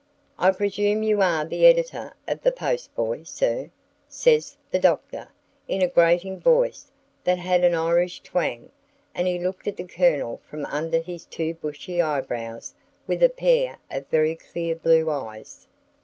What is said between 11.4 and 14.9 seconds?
bushy eyebrows with a pair of very clear